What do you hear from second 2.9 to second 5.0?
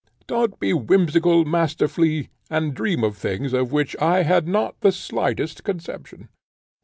of things, of which I had not the